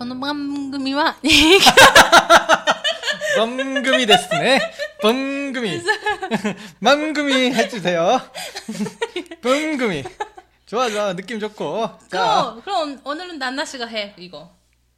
[0.00, 1.16] この番組は、
[3.36, 4.60] 뻥금이 됐네.
[5.02, 5.82] 뻥금이.
[6.80, 8.20] 맘금이 해주세요.
[9.42, 10.04] 뻥금이.
[10.66, 11.14] 좋아, 좋아.
[11.14, 11.90] 느낌 좋고.
[12.10, 14.50] 자, 그럼, 그럼 오늘은 난나씨가 해, 이거.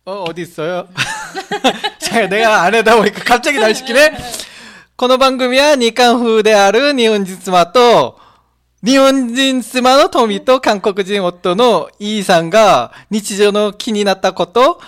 [0.04, 0.88] 어, 어디 있어요?
[1.98, 4.16] 자, 내가 안 해다 보니까 갑자기 날 시키네?
[4.96, 8.18] この番組は日韓風である日本人妻と、
[8.84, 14.80] 日本人妻のトミと韓国人夫のイーさんが日常の気になったこと、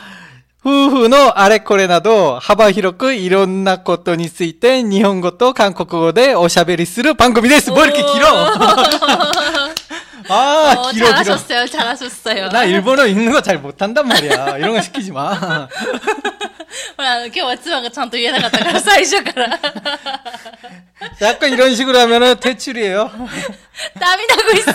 [0.64, 7.70] 夫婦のあれこれなど幅広くいろんなことについて日本語と韓国語でおしゃべりする番組です。
[7.70, 8.26] 뭐 이렇게 길어?
[10.28, 11.24] 아, 어, 길어, 길어.
[11.24, 12.48] 잘하셨어요, 잘하셨어요.
[12.50, 14.58] 나 일본어 읽는 거 잘 못한단 말이야.
[14.58, 15.66] 이런 거 시키지 마.
[16.96, 19.58] ほら、あの今日は妻がちゃんと言えなかったから、最初から。
[21.20, 23.10] 약간 이런 식으로 하면은 퇴출이에요.
[23.98, 24.72] 涙나고 있어.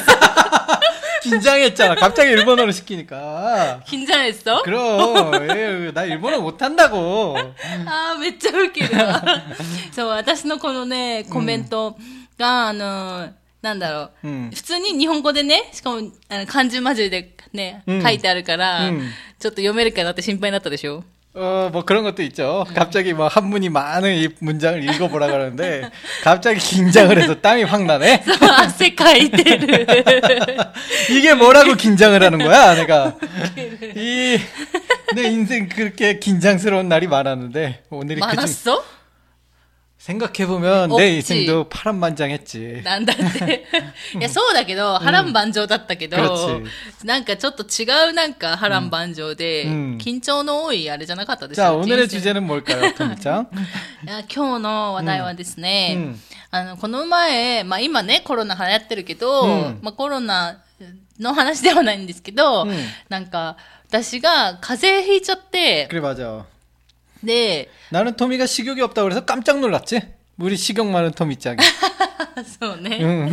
[1.22, 1.96] 긴장했잖아.
[1.96, 3.82] 갑자기 일본어로 시키니까.
[3.86, 4.64] 긴장했어?
[4.64, 7.38] 그럼, 에휴, 나 일본어 못한다고.
[7.86, 9.24] あーめっちゃウケるわ。
[9.92, 11.96] そう、私のこのね、コメント
[12.38, 13.30] が、あの、
[13.62, 15.98] なんだろう、うん普通に日本語でね、しかも
[16.30, 22.67] あの漢字交じりでね、うん書いてあるから、うんちょっと読めるかなって心配になったでしょ 어, 뭐 그런 것도 있죠.
[22.75, 25.89] 갑자기 뭐 한문이 많은 이 문장을 읽어보라 그러는데,
[26.25, 28.25] 갑자기 긴장을 해서 땀이 확 나네?
[28.77, 29.87] 세카이테르.
[31.17, 33.17] 이게 뭐라고 긴장을 하는 거야, 내가.
[33.95, 34.39] 이,
[35.15, 38.77] 내 인생 그렇게 긴장스러운 날이 많았는데, 오늘이 많았어?
[38.79, 39.00] 그 중...
[40.00, 41.34] 생각해보면 내 없지.
[41.48, 42.82] 인생도 파란만장했지.
[42.84, 43.66] なんだ って。
[44.20, 46.66] いや、そうだけど、波乱万丈だったけど、 그렇지
[47.06, 51.80] なんかちょっと違うなんか波乱万丈で、うん緊張の多いあれじゃなかったです 자, よ。
[51.80, 53.48] 오늘의 人生 주제는 뭘까요, 토미짱?
[54.04, 56.20] いや今日の話題はですね、うん
[56.52, 60.62] あの、この前、まあ今ね、コロナ流行ってるけど、うんまあコロナ
[61.20, 62.76] の話ではないんですけど、うん
[63.10, 63.58] なんか、
[63.88, 66.46] 私が風邪ひいちゃって、 그래, 맞아.
[67.24, 70.02] で、 나는 토미가 식욕이 없다고 그래서 깜짝 놀랐지?
[70.38, 71.58] 우리 식욕 많은 토미짱이.
[72.60, 73.32] そうね、 응.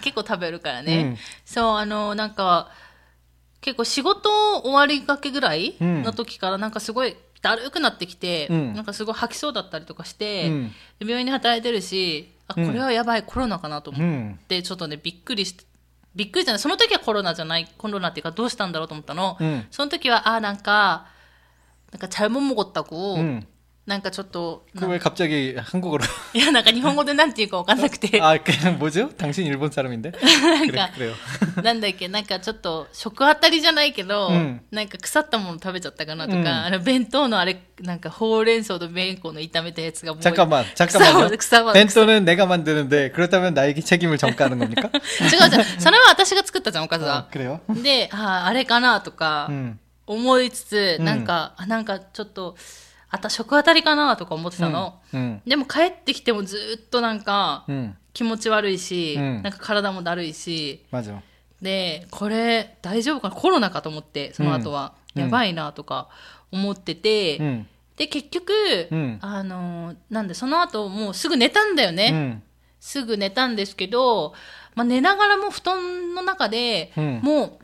[0.00, 2.70] 結構食べるからね、うんそう、あの、なんか、
[3.60, 4.28] 結構仕事
[4.60, 10.68] 終わりがけぐらいうんの時からなんかすごいだるくなってきて、うんなんかすごい吐きそうだったりとかして、うん
[10.98, 14.06] で病院で働いてるし、あ、これはやばい、コロナかなと思って。
[14.06, 14.38] 응.
[14.48, 15.64] でちょっとねびっくりして
[16.14, 21.06] びっくりじゃないその時はコロナじゃないコロナっていうかどうしたんだろうと思ったの、うんその時はあなんか
[21.96, 23.46] なんか잘못먹었다고、 응.
[23.84, 26.04] なんかちょっと 그 왜 갑자기 한국어로?
[26.34, 29.08] いやなんか日本語でなんていうかわかんなくて 아, 그냥 뭐죠?
[29.16, 30.12] 당신 일본 사람인데?
[30.12, 30.20] 그래,
[30.70, 30.92] 그러니까.
[30.92, 31.14] 그래요.
[31.64, 41.36] なんだっけなんかちょっと食当たりじゃないけど、うんなんか腐ったもの食べちゃったかなとか、うんあの弁当のあれなんかほうれん草とベーコンの炒めたやつがもう 잠깐만, 草 잠깐만요.
[41.36, 44.90] 草は 벤토는 내가 만드는데 그렇다면 나에게 책임을 전가하는 겁니까?
[45.20, 47.60] 違う違うそれは私が作ったじゃんおかず 아, は 그래요?
[47.82, 49.80] でああれかなとか、 응.
[50.07, 52.55] 思いつつ、なんか、あ、なんかちょっと、
[53.09, 54.99] あた食あたりかなとか思ってたの、
[55.45, 57.65] でも帰ってきてもずっとなんか、
[58.13, 60.83] 気持ち悪いし、なんか体もだるいし。
[61.59, 63.35] でこれ大丈夫かな？
[63.35, 66.07] コロナかと思ってその後は、やばいなとか
[66.51, 68.53] 思ってて、で結局、
[69.21, 72.43] あのなんでその後もうすぐ寝たんだよね、
[72.79, 74.35] すぐ寝たんですけど、
[74.75, 77.59] まあ、寝ながらも布団の中で、もう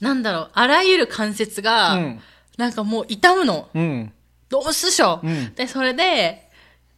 [0.00, 2.20] なんだろう、あらゆる関節が、 응.
[2.58, 3.68] なんかもう痛むの。
[3.74, 4.12] 응.
[4.48, 6.48] どうすしょ、うんで、それで、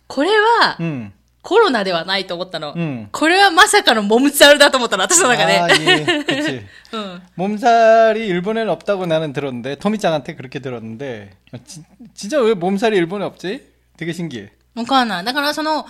[0.07, 0.31] これ
[0.61, 1.13] は 응.
[1.43, 2.75] コロナではないと思ったの。
[2.77, 5.61] うんこれはまさかのモムツァルだと思ったの、私の中で。
[5.61, 6.25] 아, 예.
[6.27, 6.67] 그치.
[6.93, 7.23] うん。
[7.37, 11.83] 몸살이 일본에는 없다고 나는 들었는데 토미짱한테 그렇게 들었는데 어, 지-
[12.15, 13.65] 진짜 왜 몸살이 일본에 없지?
[13.97, 14.51] 되게 신기해.
[14.75, 15.25] わかんない。
[15.25, 15.87] だからその、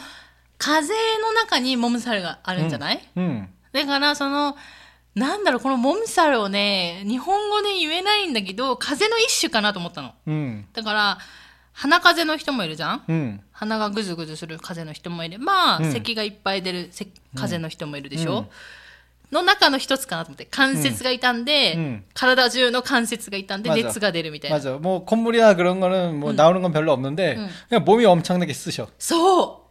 [0.59, 3.49] 風邪の中にモムサルがあるんじゃない、 응.
[3.73, 4.57] だからその、
[5.15, 10.13] なんだろう、このモムサルをね、日本語で言えないんだけど、風邪の一種かなと思ったの。
[10.27, 10.67] 응.
[10.75, 11.19] だから、
[11.73, 13.41] 鼻風邪の人もいるじゃん 응.
[13.53, 17.05] 鼻がぐずぐずする風邪の人もいれば、うん咳がいっぱい出るせ
[17.35, 18.47] 風邪の人もいるでしょ、
[19.33, 24.79] の中の一つかなと思って関節が傷んで、うん体中の関節が傷んで 맞아 熱が出るみたいな 맞아.
[24.79, 27.49] 뭐 콧물이나 그런 거는 뭐 나오는 건 별로 없는데 응.
[27.69, 28.89] 그냥 몸이 엄청나게 쑤셔.
[28.99, 29.67] そう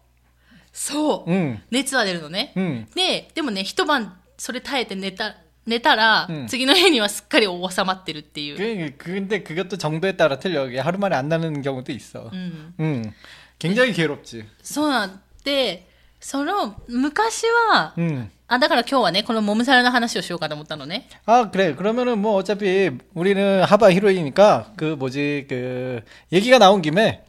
[0.73, 1.61] そう、 응.
[1.71, 2.85] 熱は出るのね、 응.
[2.95, 10.67] ででもね一晩 それ耐えて寝た寝たら、うん次の日にはすっかり収まってるっていう、 그, 근데 그것도 정도에 따라 틀려.
[10.67, 12.29] 이게 하루 만에 안 나는 경우도 있어.
[12.31, 13.13] うん、 응.
[13.57, 14.45] 굉장히 괴롭지.
[14.61, 15.87] そうなんで
[16.19, 18.29] その昔は、 응.
[18.47, 21.73] あだから今日はねこのモムサルの話をしようかと思ったのね 아, 그래.
[21.73, 27.25] 그러면은 뭐 어차피 우리는 하바 히로이니까 그 뭐지, 그 얘기가 나온 김에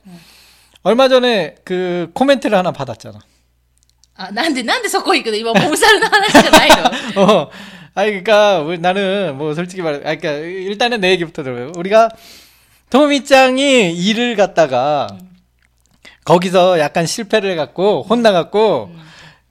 [0.83, 3.19] 얼마 전에 그 코멘트를 하나 받았잖아.
[4.21, 6.69] あなんでなんでそこ行くの今モムサルの話じゃない
[7.15, 7.51] の 어.
[7.99, 11.73] 아니, 그니까, 우리- 나는, 뭐, 솔직히 말해, 아, 그니까, 일단은 내 얘기부터 들어요.
[11.79, 12.11] 우리가,
[12.91, 15.09] 토미짱이 일을 갖다가
[16.25, 18.91] 거기서 약간 실패를 해갖고 혼나갖고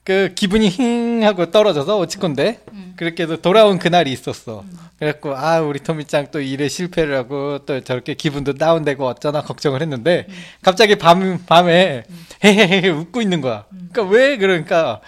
[0.04, 2.60] 그 기분이 힝 하고 떨어져서 어찌건데
[2.96, 4.64] 그렇게 해서 돌아온 그날이 있었어.
[4.98, 10.26] 그래갖고 아 우리 토미짱 또 일에 실패를 하고 또 저렇게 기분도 다운되고 어쩌나 걱정을 했는데
[10.62, 12.04] 갑자기 밤 밤에
[12.44, 13.64] 헤헤헤 웃고 있는 거야.
[13.92, 15.00] 그러니까 왜 그러니까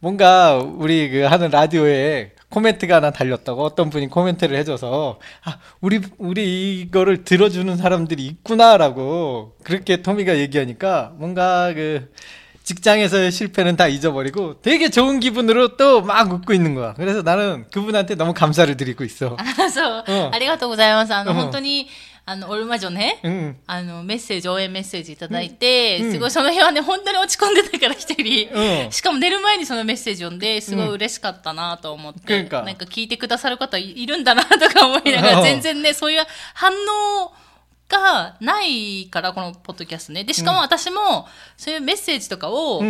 [0.00, 6.80] 뭔가 우리 그 하는 라디오에 코멘트가 하나 달렸다고 어떤 분이 코멘트를 해줘서 아 우리 우리
[6.80, 12.12] 이거를 들어주는 사람들이 있구나라고 그렇게 토미가 얘기하니까 뭔가 그
[12.62, 16.94] 직장에서의 실패는 다 잊어버리고 되게 좋은 기분으로 또 막 웃고 있는 거야.
[16.94, 19.36] 그래서 나는 그분한테 너무 감사를 드리고 있어.
[19.38, 21.12] あそう、うんありがとうございます。
[21.14, 21.88] あの、うん本当に、
[22.29, 28.49] あの、オルマジョね、うん、あの、メッセージ、応援メッセージいただいて、うん、すごいその辺はね、本当に落ち込んでたから一人、
[28.85, 32.85] うん、しかも寝る前にそのメッセージ読んで、すごい嬉しかったなと思って、なんか。
[32.85, 36.23] 聞いてくださる方いるんだなとか思いながら、全然ね、そういう
[36.53, 37.33] 反応
[37.87, 40.23] がないから、このポッドキャストね。
[40.23, 41.27] で、しかも私も、
[41.57, 42.83] そういうメッセージとかを、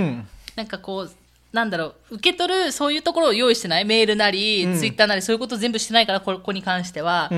[0.58, 1.12] なんかこう、
[1.54, 7.30] なんだろう、受け取る、そういうところを用意してないメールなり、ツイッターなり、そういうこと全部してないから、ここに関しては。
[7.32, 7.36] う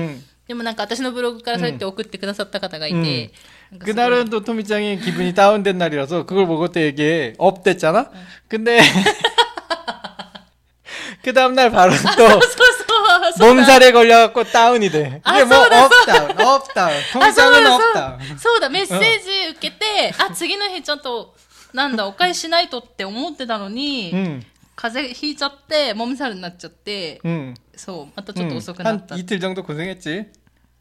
[0.51, 8.09] でもなんか私のブログからそうやって送ってくださった方がいて、うんなんかすごい 그날은 또 토미짱이 기분이 다운된 날이라서 그걸 보고 되게 업됐잖아?
[8.47, 8.79] 근데
[11.23, 12.47] 그 다음날 바로 そう 또 そうそ
[13.29, 13.53] うそう。
[13.55, 15.19] 몸살에 걸려갖고 다운이 돼.
[15.23, 16.91] 아, 이게 뭐 쏘다, 업다운, 업다운.
[17.21, 18.19] あ、そう 토미짱은 だ、 업다운.
[18.19, 21.35] そうそうだ、メッセージ受けて、あ、次の日ちょっと、
[21.73, 24.45] なんだ、お返ししないとって思ってたのに、 응,
[24.75, 27.53] 風邪ひいちゃって、もみさるになっちゃって、 응.
[27.75, 28.57] そう、またちょっと 응.
[28.59, 29.15] 遅くな 한 った。
[29.15, 30.27] 이틀 정도 고생했지.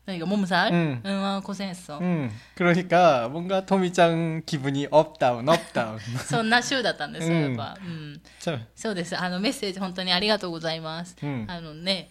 [0.06, 2.30] 何が、もむさるうんうん、あ고생했어 응.
[2.54, 5.98] 그러니까 뭔가 토미짱 기분이 업다운, 업다운.
[6.24, 7.76] そんな週だったんですよ、うんやっぱ。
[7.84, 8.20] うん。
[8.40, 8.60] 참.
[8.76, 9.16] そうです。
[9.20, 11.16] あの、メッセージ本当にありがとうございます。
[11.22, 12.10] うんあのね、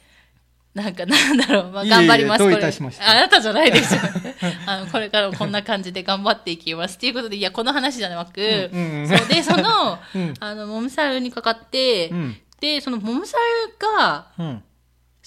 [0.73, 2.39] なんか、なんだろう、まあ、いえいえ頑張ります。
[2.39, 4.01] どういこれたしましてあなたじゃないですよ。
[4.65, 6.97] あの、これからもこんな感じで頑張っていきます。
[6.97, 14.61] っていうことで、いや、この話じゃなく、うんうんうんそうで、そ の、うんあの、モムサルにかかって、うんで、そのモムサルが、 응.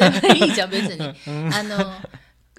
[0.00, 1.14] やでもいいじゃん、別に。
[1.52, 1.92] あの、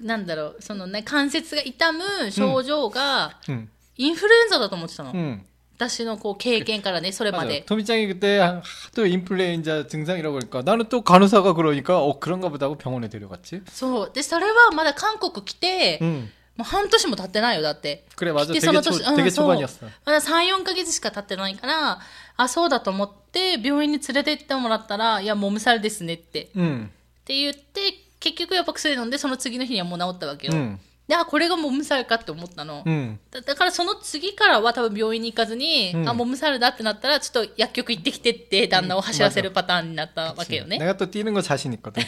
[0.02, 3.68] なんだろう、そのね、関節が痛む症状が、 응.
[3.96, 5.12] インフルエンザだと思ってたの。
[5.14, 5.44] 응.
[5.76, 7.48] 私のこう経験からね、それま 맞아.
[7.48, 7.62] で。
[7.66, 13.08] 토미짱이 그때 하도 인플루엔자 증상이라고 그러니까 나는 또 간호사가 그러니까 어 그런가 보다 하고 병원에
[13.08, 13.62] 데려갔지.
[13.70, 14.10] そう。
[14.14, 16.28] で、それはまだ韓国来て、 응.
[16.56, 18.04] もう半年も経ってないよ、だって。
[18.16, 18.52] 그래 맞아.
[18.52, 19.86] 来て 되게 その 초, 年、うん 되게 そう 초반이었어.
[20.04, 22.00] まだ3、4ヶ月しか経ってないから、
[22.36, 26.50] あ、そうだと思って、病院に連れて行ってもらったら、いや、もむさるですねって。
[26.56, 26.90] 응.
[27.20, 27.80] って言って、
[28.18, 30.52] 結局やっぱ薬飲んで、その次の日にはもう治ったわけよ。
[30.54, 30.78] 응.
[31.08, 32.82] で、あ、これがもむさるかって思ったの。
[32.86, 33.18] 응.
[33.30, 40.78] だだからその次からは多分病院に行かずに、うんあ、モムサルだってなったら、ちょっと薬局行ってきてって旦那を走らせるパターンになったわけよね。
[40.78, 42.04] 내가 또 뛰는 거 자신 있거든.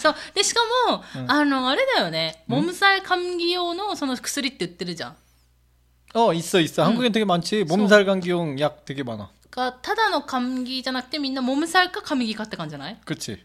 [0.00, 0.14] そう。
[0.34, 2.44] で、しかも、あの、あれだよね。
[2.46, 5.16] モムサル감기用のその薬って売ってるじゃん。
[6.14, 6.84] 어 있어 있어.
[6.84, 7.64] 한국엔 되게 많지.
[7.64, 9.28] 몸살 감기용 약 되게 많아.
[9.50, 13.38] がただの감기じゃなくてみんなモムサルか감기かって感じじゃない 그렇지.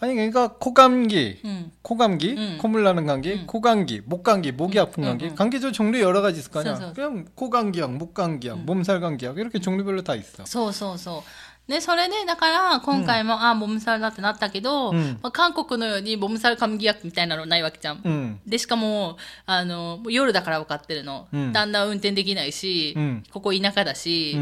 [0.00, 1.72] 아니 그러니까 코 감기, うん。
[1.82, 2.58] 코 감기, 음.
[2.60, 5.26] 콧물 나는 감기, 코 감기, 목 감기, 목이 아픈 음, 감기.
[5.26, 5.34] 음.
[5.34, 6.74] 감기도 종류 여러 가지 있을 거 아니야.
[6.74, 6.92] 써, 써.
[6.94, 10.44] 그냥 코 감기약, 목 감기약, 몸살 감기약 이렇게 종류별로 다 있어.
[10.44, 11.22] そうそうそう。
[11.69, 18.01] で、それで、だから、今回も、うん、ああ、ボムサルだってなったけど、うん、まあ、韓国のようにボムサル神疑薬みたいなのないわけじゃん。
[18.03, 21.27] うん、で、しかも、あの、夜だから分かってるの。
[21.53, 22.97] だんだん運転できないし、
[23.31, 24.35] ここ田舎だし、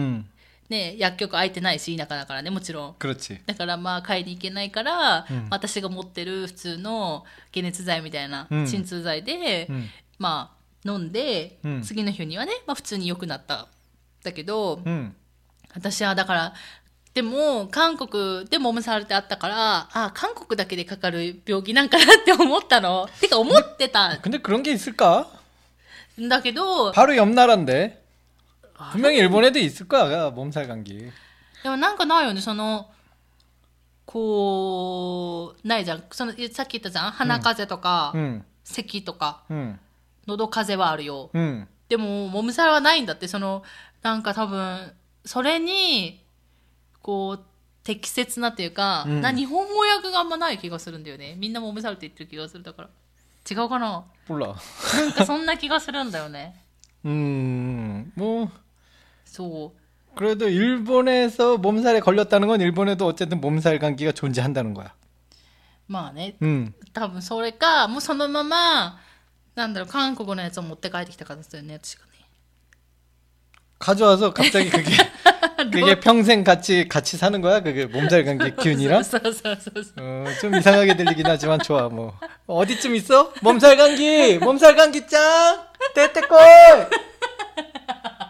[0.70, 2.96] ね、薬局空いてないし、田舎だからね、もちろん。
[3.46, 9.68] だからまあ、買いに行けないから、私が持ってる普通の解熱剤みたいな、鎮痛剤で、
[10.18, 10.54] ま
[10.86, 13.68] あ、飲んで、次の日にはね、まあ、普通に良くなった。
[14.24, 14.80] だけど、
[15.74, 16.54] 私はだから
[17.17, 23.07] でも、韓国でモムサルってあったから、あ、韓国だけでかかる病気なんかなって思ったの。
[23.21, 25.27] てか思ってた 근데 그런 게 있을까?
[26.19, 28.03] んだけど、 바로 옆 나라인데.
[28.93, 31.11] 분명히 일본에도 있을 거야, 몸살 감기.
[31.63, 32.91] でもなんかないよね、その、
[34.07, 36.03] こう、ないじゃん。
[36.11, 38.45] その、さっき言ったじゃん鼻風邪とか、 응.
[38.65, 39.79] 咳とか、 응.
[40.27, 41.31] 喉風邪はあるよ。
[41.35, 41.69] 응.
[41.89, 43.63] でも、もむさらはないんだって、その、
[44.03, 44.93] なんか多分、
[45.25, 46.21] それに、
[47.03, 47.45] こう、
[47.85, 51.35] 適切なっていうか、うんな日本語訳があんまない気がするんだよね。
[51.37, 52.89] みんなもめされて言ってる気がするだから。
[53.51, 54.55] 違うかな 몰라.
[54.95, 56.55] なんかそんな気がするんだよね。
[57.05, 58.49] 음, 뭐,
[59.25, 59.79] そう。
[60.15, 64.95] 그래도 일본에서 몸살에 걸렸다는 건 일본에도 어쨌든 몸살 감기가 존재한다는 거야.
[65.89, 66.73] まあね、 음.
[66.93, 69.01] 多分それか、もうそのまま、
[69.57, 72.13] なんだろう、韓国のやつを持って帰ってきた形だよね、私がね。
[73.81, 74.93] 가져와서 갑자기 그게,
[75.58, 77.62] 그게 평생 같이 같이 사는 거야?
[77.62, 79.02] 그게 몸살 관계 기운이랑?
[80.00, 82.14] 어, 좀 이상하게 들리긴 하지만 좋아 뭐
[82.46, 83.34] 어디쯤 있어?
[83.42, 85.60] 몸살 감기, 몸살 감기 짱,
[85.96, 86.40] 떼떼꼴.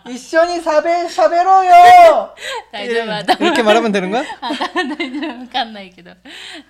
[0.08, 2.34] 이션이 사베, 사베로요!
[2.72, 4.24] 大丈夫、 예, 頭 이렇게 말하면 되는 거야?
[4.40, 6.10] あ大丈夫 わかんないけど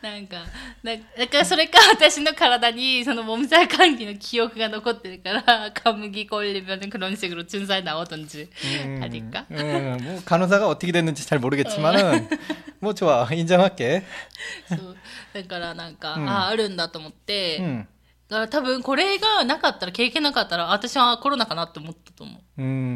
[0.02, 0.37] なんか
[0.84, 8.49] だだからそれか私の体にその몸살 감기の記憶が残ってるから감기걸리면그런식으로준사에나오던지
[8.87, 9.46] 음, 아닐까?
[9.50, 12.28] 음, 뭐 간호사가 어떻게 됐는지 잘 모르겠지만은
[12.80, 14.02] 뭐 좋아 인정할게.
[14.68, 14.96] そう
[15.34, 17.87] だからなんか、うんあああるんだと思って、 음,
[18.28, 22.95] だから多分これがなかったら経験なかったら私はコロナかなって思ったと思う 음,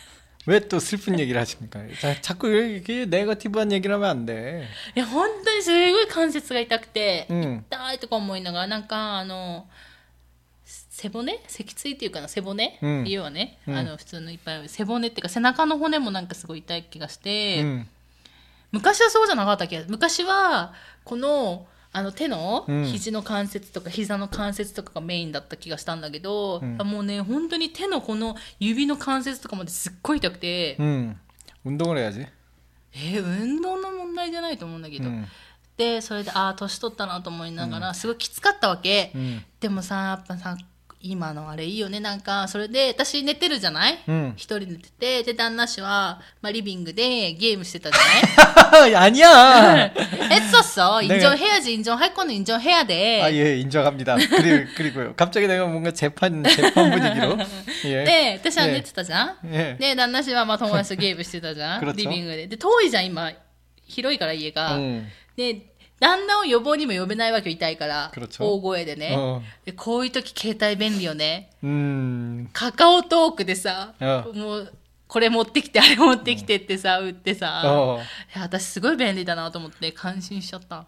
[0.46, 1.80] 왜 또 슬픈 얘기를 하십니까?
[2.00, 4.64] 자, 자꾸 이렇게 네거티브한 얘기를 하면 안 돼.
[4.94, 9.66] いや本当にすごい関節が痛くて、 음, 痛いとか思いながらなんかあの
[10.64, 17.86] 背骨脊椎っていうかな背骨、うん要はね、うんあの普通のいっぱいある背骨っていうか背中の骨もなんかすごい痛い気がして、 음,
[18.70, 31.19] 昔はそうじゃなかったっけ昔はこの あの手の肘の関節とか膝の関節とかがメインだった気がしたんだけど、うん、もうね本当に手のこの指の関節とかまですっごい痛くて、うん、
[31.65, 32.25] 運動やじ。
[32.93, 35.25] えー、運動の問題じゃないと思うんだけど、うん、
[35.77, 39.13] でそれでああ年取ったなと思いながら、すごいきつかったわけ、
[39.59, 40.57] でもさやっぱさ
[41.00, 44.32] 今のあれいいよねなんかそれで私寝てるじゃない 음.
[44.34, 49.92] 一人寝ててで旦那氏は、まあ、リビングでゲームしてたじゃない 아니야.
[50.30, 50.98] 했었어.
[51.02, 51.74] 내가- 인정해야지.
[51.74, 53.22] 인정할 거는 인정해야 돼.
[53.22, 54.16] 아, 예, 인정합니다.
[54.16, 55.14] 그리고, 그리고요.
[55.16, 57.38] 갑자기 내가 뭔가 재판, 재판 분위기로.
[57.84, 58.04] 예.
[58.04, 59.76] で、私はええ寝てたじゃん、 예.
[59.78, 62.46] で、旦那氏はま あ友達とゲームしてたじゃん그렇죠 リビングで。
[62.48, 63.30] で、遠いじゃん、今。
[63.86, 64.76] 広いから家が。
[64.78, 65.62] 음, で、
[66.01, 69.15] 旦那を予防にも呼べないわけ痛いから、大声でね、
[69.63, 69.71] で。
[69.71, 71.51] こういう時携帯便利よね。
[72.53, 73.93] カカオトークでさ、
[74.33, 74.73] もう、
[75.07, 77.99] これ持ってきて、あれ持ってきてってさ、売ってさ、
[78.35, 80.87] 私すごい便利だなと思って感心しちゃった。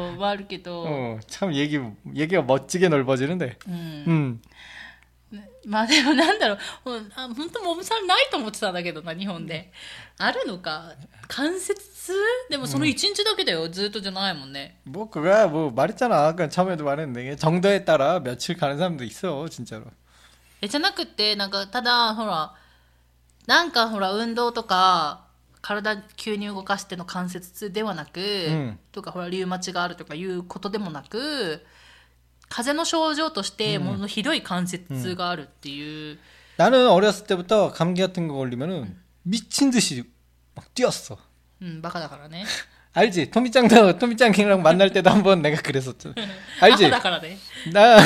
[0.10, 1.78] そう、はあるけど、 어, 참 얘기
[2.14, 3.56] 얘기가 멋지게 넓어지는데.
[3.68, 4.42] うん、 음.
[5.66, 9.72] まあでもなんだろう、ほんあ本当モブさんないと思ってたんだけどな、日本で。
[10.18, 10.92] あるのか
[11.28, 12.12] 関節痛
[12.48, 14.80] でもその一日だけだよ、ずっとじゃないもんね。
[14.84, 16.28] 뭐 그거야 뭐 말했잖아.
[16.28, 19.84] 아까 처음에도 말했는데 이게 정도에 따라 며칠 가는 사람도 있어 진짜로.
[20.62, 22.54] え、じゃなくて、なんか、ただ、ほら、
[23.46, 25.26] なんかほら、運動とか、
[25.62, 31.64] 体急に動かしての関節痛ではなく、んとか、ほら、リウマチがあるとかいうことでもなく、
[32.48, 36.18] 風邪の症状として、ものひどい関節痛があるっていう、
[36.56, 40.04] 나는 어렸을 때부터 감기 같은 거 걸리면은 미친 듯이
[40.54, 41.18] 막 뛰었어.
[41.60, 42.44] うん、バカだからね。
[42.92, 43.30] 알지?
[43.30, 46.14] 토미짱도 토미짱이랑 만날 때도 한번 내가 그랬었죠.
[46.14, 46.22] バ
[46.60, 46.84] 알지?
[46.84, 47.36] カだからね。
[47.72, 47.98] 나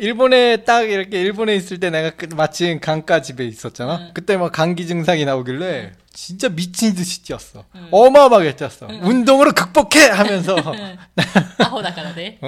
[0.00, 3.98] 일본에 딱 이렇게 일본에 있을 때 내가 그, 마침 강가 집에 있었잖아.
[4.00, 4.10] 응.
[4.14, 7.66] 그때 막 감기 증상이 나오길래 진짜 미친 듯이 뛰었어.
[7.74, 7.88] 응.
[7.90, 8.88] 어마어마하게 뛰었어.
[8.88, 9.00] 응.
[9.02, 10.56] 운동으로 극복해 하면서.
[11.58, 12.38] 아호 나가라 네.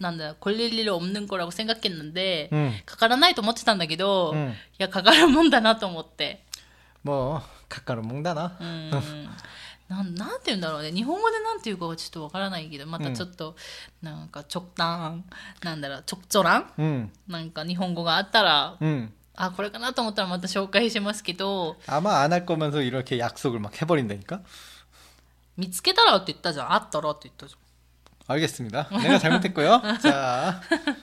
[0.00, 2.74] なんだ걸릴일없는거라고생각했는데 うん。
[2.86, 6.44] かからないと思ってたんだけど、いうんやかかるもんだなと思って
[7.02, 8.64] もう、かかるもんだなう。
[8.64, 8.90] ん
[9.88, 13.56] なんなんて言うんだろうね日本語でなんて言うかはちょっとわからないけどまたちょっと、
[14.02, 15.24] なんか直断
[15.62, 17.12] なんだろう直序乱うん。
[17.26, 19.12] なんか日本語があったらうん。
[19.34, 24.40] あこれかなと思ったらまた紹介しますけど 아마 안 할 거면서 이렇게 약속을 막 해버린다니까?
[25.56, 27.60] 見つけたらって言ったじゃんあったらって言ったじゃん
[28.26, 28.88] 알겠습니다.
[28.90, 29.80] 내가 잘못했고요.
[30.00, 30.60] 자,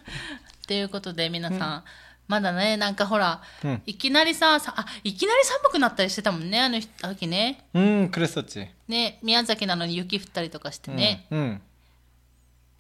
[0.63, 1.83] っていうことで皆さん、
[2.27, 8.67] まだねなんかほら、うんいきなりささあいきなり寒くなったりしてたもんねあの秋ね 음, 그랬었지.
[8.88, 11.59] ね宮崎なのに雪降ったりとかしてね、 음,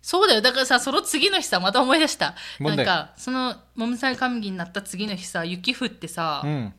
[0.01, 6.71] そうだよだからさその次の日さまた思い出した問題なんかそのもみさい寒気になった次の日さ雪降ってさ、 음,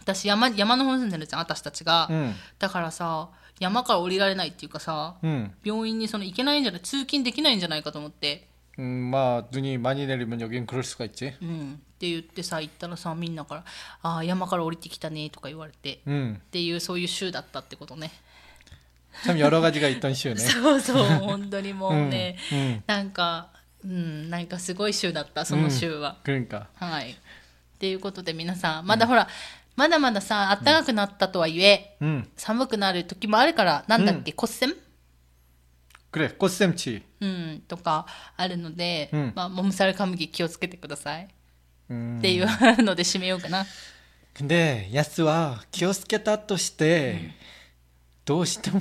[0.00, 3.28] 私山山の方に住んでるじゃん私たちが、 음, だからさ
[3.62, 5.50] 山から降りられないっていうかさ 음.
[5.64, 8.46] 病院にその行けないんじゃない通勤できないんじゃないかと思って、
[8.78, 11.34] 음, 막 눈이 많이 내리면 여긴 그럴 수가 있지.
[11.42, 13.64] うん、って言ってさ行ったらさみんなから「
[14.02, 18.12] ああ山から降りてきたね」とか言われて、っ 음, ていうそういう週だったってことね
[19.24, 20.36] 참 여러 가지가 있던 시우네.
[20.38, 23.48] そうそう本当にもうね、 음, なんか
[23.84, 26.66] うんなんかすごい週だったその週は、 그러니까.
[26.76, 27.14] はいっ
[27.78, 29.28] ていうことで皆さんまだほら、
[29.76, 34.74] まだまださ暖かくなったとはいえ、 음, 寒くなる時もあるからなんだっけ、骨折
[36.10, 37.02] 그래, 꽃샘치.
[37.20, 41.28] うん、とかあるので、うんまあ、もみされカムギ気をつけてください、
[41.90, 42.18] 음.
[42.18, 42.46] っていう
[42.82, 43.66] ので締めようかな。
[44.34, 47.34] 근데 야스와 키오스케다 또 시대
[48.24, 48.80] 도 시대 뭐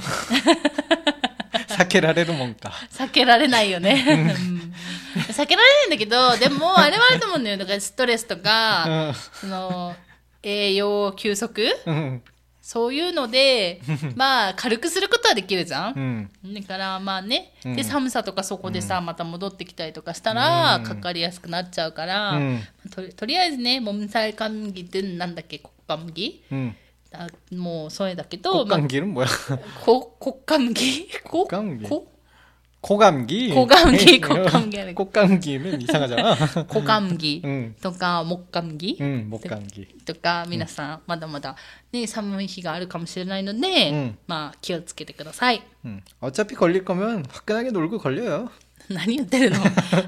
[1.68, 4.06] 사케라레르 뭔가 避けられないよね。
[4.08, 4.74] うん
[5.18, 7.58] 避けられないんだけど、でも、あれはあると思うんだよ。
[7.58, 9.96] だからストレスとか、その、
[10.43, 11.73] 栄養休息？
[12.61, 13.81] そういうので、
[14.15, 16.31] まあ、軽くすることはできるじゃん？
[16.45, 26.73] うん、だから、まあね、うん、で、寒さとかそこでさ、また戻ってきたりとかしたら、かかりやすくなっちゃうから、うん、と,とりあえずね、もみさいかんぎってなんだっけ、国家麦、むぎ、
[27.13, 29.27] あもう、それだけど、国家麦の 뭐、
[30.21, 31.09] 国家麦
[32.82, 33.54] 고감기.
[33.54, 35.06] 고감기, 고감기 아니고.
[35.06, 36.36] 꽃감기는 이상하잖아.
[36.68, 39.88] 小麦 うんとか木麦 응, 목감기.
[40.06, 41.56] とか皆さんまだまだ、
[41.92, 45.64] ね、寒い日があるかもしれないので、うんまあ気をつけてください。
[45.86, 46.02] 응.
[46.22, 48.50] 어차피 걸릴 거면 화끈하게 놀고 걸려요.
[48.90, 49.60] 何言ってるの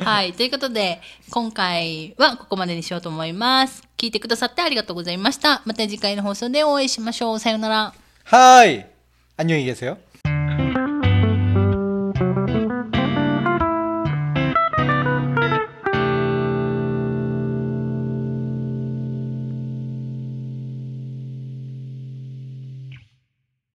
[0.06, 0.32] はい。
[0.32, 3.84] ということで、今回はここまでにしようと思います。
[3.98, 5.62] 聞いてくださってありがとうございました。
[5.66, 7.40] また次回の放送でお会いしましょう。
[7.40, 7.94] さようなら。
[8.24, 8.86] 하이!
[9.36, 9.98] 안녕히 계세요.